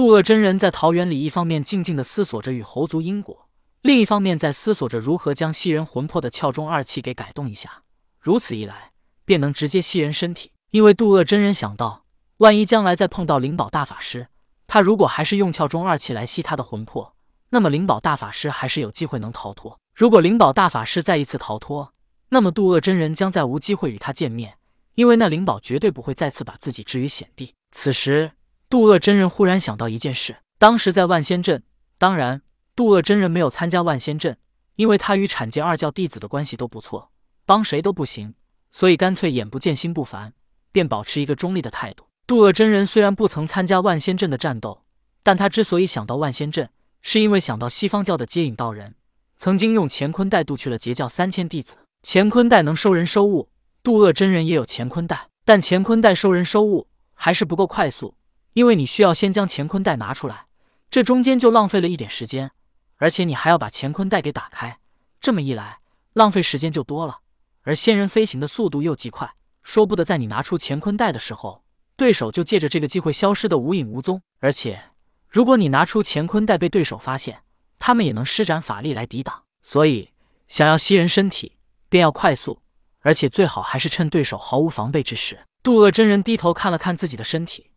[0.00, 3.50] 杜鄂真人在桃园里，一方面静静地思索着与猴族因果，
[3.82, 7.82] 另一方面在思索着如何将吸人魂魄的窍中二气给改动一下。
[8.18, 8.92] 如此一来，
[9.26, 10.52] 便能直接吸人身体。
[10.70, 12.06] 因为杜鄂真人想到，
[12.38, 14.28] 万一将来再碰到灵宝大法师，
[14.66, 17.14] 他如果还是用窍中二气来吸他的魂魄，
[17.50, 19.78] 那么灵宝大法师还是有机会能逃脱。
[19.94, 21.92] 如果灵宝大法师再一次逃脱，
[22.30, 24.54] 那么杜鄂真人将再无机会与他见面，
[24.94, 27.54] 因为那灵宝绝对不会再次把自己置于险地。
[27.72, 28.32] 此时，
[28.70, 31.64] 杜鄂真人忽然想到一件事：当时在万仙镇，
[31.98, 32.40] 当然，
[32.76, 34.38] 杜鄂真人没有参加万仙镇，
[34.76, 37.10] 因为他与产界二教弟子的关系都不错，
[37.44, 38.32] 帮谁都不行，
[38.70, 40.32] 所以干脆眼不见心不烦，
[40.70, 42.04] 便保持一个中立的态度。
[42.28, 44.84] 杜鄂真人虽然不曾参加万仙镇的战斗，
[45.24, 46.70] 但他之所以想到万仙镇，
[47.02, 48.94] 是因为想到西方教的接引道人
[49.36, 51.74] 曾经用乾坤带渡去了截教三千弟子。
[52.04, 53.48] 乾坤带能收人收物，
[53.82, 58.14] 杜鄂真人也有乾坤带，但乾坤带收人收物还是不够快速，
[58.52, 60.46] 因为你需要先将乾坤袋拿出来，
[60.90, 62.50] 这中间就浪费了一点时间，
[62.96, 64.78] 而且你还要把乾坤袋给打开，
[65.20, 65.78] 这么一来，
[66.12, 67.18] 浪费时间就多了。
[67.62, 71.62] 而仙人飞行的速度又极快，说不得在你拿出乾坤袋的时候，
[71.96, 74.20] 对手就借着这个机会消失的无影无踪。
[74.40, 74.82] 而且，
[75.28, 77.42] 如果你拿出乾坤袋被对手发现，
[77.78, 79.44] 他们也能施展法力来抵挡。
[79.62, 80.10] 所以，
[80.48, 81.56] 想要吸人身体。
[81.90, 82.62] 便要快速，
[83.00, 85.40] 而且最好还是趁对手毫无防备之时。
[85.60, 87.69] 杜鄂真人低头看了看自己的身体，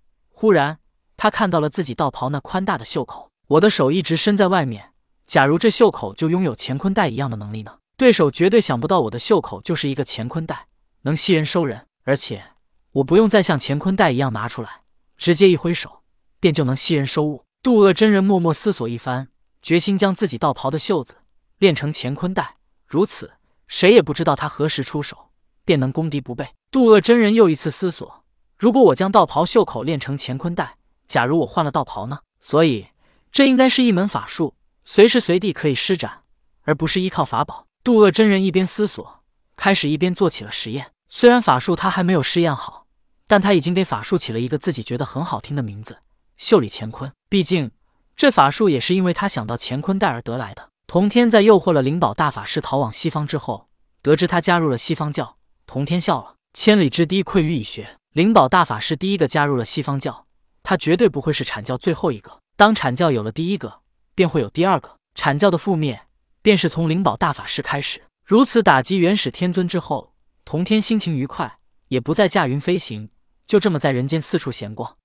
[0.43, 0.79] 忽然
[1.15, 3.31] 他看到了自己道袍那宽大的袖口。
[3.47, 4.91] 我的手一直伸在外面，
[5.25, 7.77] 假如这袖口就拥有乾坤袋一样的能力呢？
[7.95, 10.67] 对手绝对想不到我的袖口就是一个乾坤袋，
[11.03, 12.43] 能吸人收人，而且
[12.91, 14.81] 我不用再像乾坤袋一样拿出来，
[15.15, 16.01] 直接一挥手
[16.41, 17.45] 便就能吸人收物。
[17.61, 19.29] 杜鄂真人默默思索一番，
[19.61, 21.15] 决心将自己道袍的袖子
[21.57, 23.31] 练成乾坤袋，如此。
[23.69, 25.29] 谁也不知道他何时出手，
[25.63, 26.49] 便能攻敌不备。
[26.69, 28.22] 杜鄂真人又一次思索：
[28.63, 32.19] 如果我将道袍袖口练成乾坤袋，假如我换了道袍呢？
[32.39, 32.87] 所以
[33.29, 36.21] 这应该是一门法术，随时随地可以施展，
[36.61, 37.67] 而不是依靠法宝。
[37.83, 39.19] 渡厄真人一边思索，
[39.57, 40.91] 开始一边做起了实验。
[41.09, 42.85] 虽然法术他还没有试验好，
[43.27, 45.97] 但他已经给法术起了一个自己觉得很好听的名字——
[46.39, 47.11] 袖里乾坤。
[47.27, 47.69] 毕竟
[48.15, 50.69] 这法术也是因为他想到乾坤袋而得来的。
[50.87, 53.67] 童天在诱惑了灵宝大法师逃往西方之后，
[54.01, 55.35] 得知他加入了西方教，
[55.67, 56.35] 童天笑了。
[56.53, 57.97] 千里之堤，溃于蚁穴。
[58.13, 60.27] 灵宝大法师第一个加入了西方教，
[60.61, 62.39] 他绝对不会是阐教最后一个。
[62.55, 63.79] 当阐教有了第一个，
[64.13, 64.97] 便会有第二个。
[65.15, 65.99] 阐教的覆灭，
[66.43, 68.03] 便是从灵宝大法师开始。
[68.23, 70.13] 如此打击元始天尊之后，
[70.45, 71.57] 童天心情愉快，
[71.87, 73.09] 也不再驾云飞行，
[73.47, 74.95] 就这么在人间四处闲逛。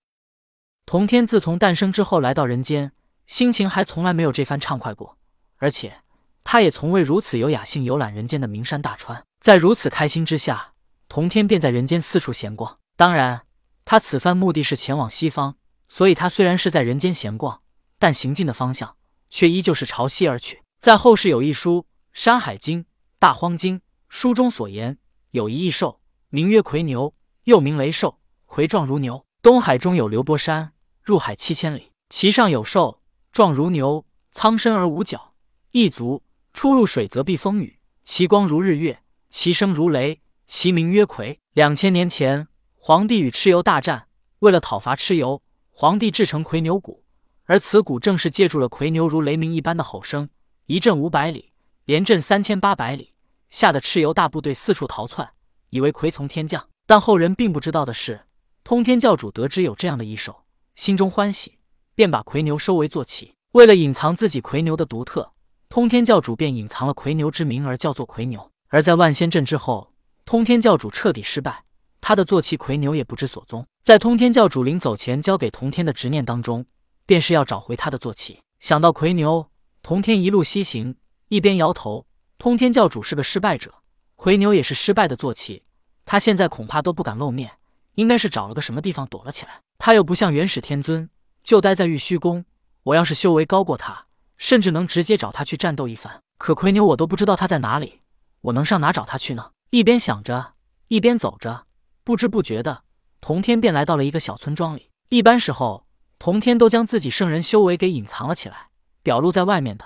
[0.84, 2.92] 童天自从诞生之后来到人间，
[3.26, 5.16] 心情还从来没有这番畅快过。
[5.56, 6.02] 而且，
[6.44, 9.24] 他也从未如此有雅兴游览人间的名山大川。
[9.40, 10.74] 在如此开心之下，
[11.08, 12.76] 童天便在人间四处闲逛。
[12.98, 13.42] 当然，
[13.84, 15.54] 他此番目的是前往西方，
[15.88, 17.62] 所以他虽然是在人间闲逛，
[17.96, 18.96] 但行进的方向
[19.30, 20.64] 却依旧是朝西而去。
[20.80, 21.82] 在后世有一书
[22.12, 22.82] 《山海经·
[23.20, 24.98] 大荒经》，书中所言，
[25.30, 26.00] 有一异兽，
[26.30, 27.14] 名曰夔牛，
[27.44, 29.24] 又名雷兽，夔状如牛。
[29.42, 33.00] 东海中有流波山，入海七千里，其上有兽，
[33.30, 35.34] 状如牛，苍身而无角。
[35.70, 41.38] 一足出入水则避风雨，其光如日月，其声如雷，其名曰夔。
[41.52, 42.48] 两千年前，
[42.88, 47.04] 皇帝与蚩尤大战，为了讨伐蚩尤，皇帝制成夔牛鼓，
[47.44, 50.30] 而此鼓正是借助了夔牛如雷鸣一般的吼声，
[50.64, 51.52] 一震五百里，
[51.84, 53.12] 连震三千八百里，
[53.50, 55.28] 吓得蚩尤大部队四处逃窜，
[55.68, 56.66] 以为夔从天降。
[56.86, 58.22] 但后人并不知道的是，
[58.64, 60.44] 通天教主得知有这样的异兽，
[60.74, 61.58] 心中欢喜，
[61.94, 63.34] 便把夔牛收为坐骑。
[63.52, 65.30] 为了隐藏自己夔牛的独特。
[65.68, 68.50] 通天教主便隐藏了夔牛之名，而叫做夔牛。
[68.68, 69.92] 而在万仙阵之后，
[70.24, 71.64] 通天教主彻底失败，
[72.08, 73.66] 他的坐骑夔牛也不知所踪。
[73.84, 76.64] 在通天教主临走前交给童天的执念当中，
[77.04, 78.40] 便是要找回他的坐骑。
[78.60, 79.50] 想到夔牛，
[79.82, 80.96] 童天一路西行，
[81.28, 82.06] 一边摇头。
[82.38, 83.74] 通天教主是个失败者，
[84.16, 85.64] 夔牛也是失败的坐骑，
[86.06, 87.58] 他现在恐怕都不敢露面，
[87.96, 89.60] 应该是找了个什么地方躲了起来。
[89.76, 91.10] 他又不像元始天尊，
[91.44, 92.46] 就待在玉虚宫。
[92.84, 94.06] 我要是修为高过他。
[94.38, 98.00] 甚至能直接找他去战斗一番，可夔牛我都不知道他在哪里，
[98.40, 99.50] 我能上哪找他去呢？
[99.68, 100.54] 一边想着，
[100.86, 101.66] 一边走着，
[102.08, 102.84] 不知不觉的，
[103.20, 104.88] 童天便来到了一个小村庄里。
[105.10, 105.86] 一般时候，
[106.18, 108.68] 童天都将自己圣人修为给隐藏了起来，
[109.02, 109.84] 表露在外面的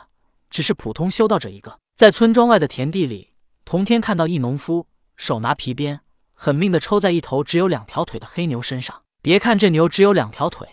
[0.48, 1.80] 只是普通修道者一个。
[1.96, 3.32] 在村庄外的田地里，
[3.64, 4.86] 童天看到一农夫
[5.16, 6.02] 手拿皮鞭，
[6.32, 9.02] 狠命的抽在一头只有两条腿的黑牛身上。
[9.20, 10.68] 别看这牛只有两条腿，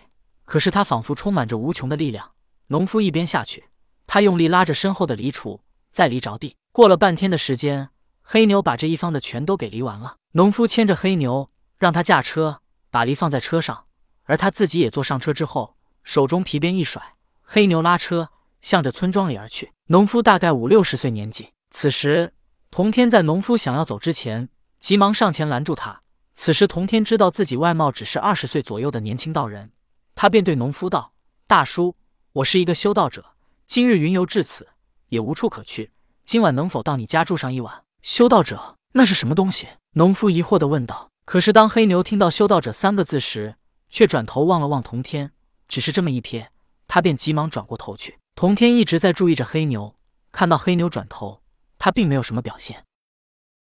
[0.46, 2.34] 可是它仿佛充满着无穷的力量。
[2.68, 3.64] 农夫一边下去。
[4.06, 5.62] 他用力拉着身后的犁锄，
[5.92, 6.56] 再犁着地。
[6.72, 7.90] 过了半天的时间，
[8.32, 10.18] 黑牛把这一方的全都给犁完了。
[10.34, 11.50] 农夫牵着黑牛，
[11.80, 12.62] 让他驾车，
[12.92, 13.86] 把犁放在车上，
[14.26, 18.30] 而他自己也坐上车之后，手中皮鞭一甩，黑牛拉车
[18.62, 19.72] 向着村庄里而去。
[19.88, 21.50] 农夫大概五六十岁年纪。
[21.72, 22.32] 此时，
[22.70, 24.48] 童天在农夫想要走之前，
[24.80, 26.04] 急忙上前拦住他。
[26.36, 29.72] 此时，童天知道自己外貌只是二十岁左右的年轻道人，
[30.14, 31.14] 他便对农夫道
[31.48, 31.96] ：“大叔，
[32.34, 33.26] 我是一个修道者，
[33.66, 34.68] 今日云游至此，
[35.08, 35.90] 也无处可去，
[36.26, 39.68] 今晚能否到你家住上一晚？”修道者，那是什么东西？
[39.94, 41.10] 农夫疑惑地问道。
[41.26, 43.56] 可是，当黑牛听到“修道者”三个字时，
[43.90, 45.32] 却转头望了望童天，
[45.68, 46.48] 只是这么一瞥，
[46.88, 48.18] 他便急忙转过头去。
[48.36, 49.96] 童天一直在注意着黑牛，
[50.32, 51.42] 看到黑牛转头，
[51.78, 52.84] 他并没有什么表现。